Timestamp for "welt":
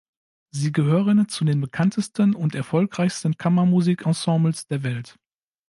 4.81-5.19